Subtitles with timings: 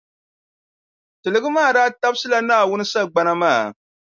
[1.21, 3.61] Tiligi maa daa tabisila Naawuni sagbana maa.